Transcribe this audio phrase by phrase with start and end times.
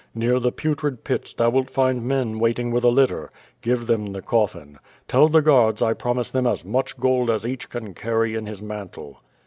[0.15, 0.39] Near.
[0.39, 3.29] the "Putrid Pits" thou wilt find men waiting with a lit ter.
[3.61, 4.79] Give them the coffin.
[5.07, 8.63] Tell the guards 1 promise them as much gold as eafch can carry in his
[8.63, 9.21] mantle.''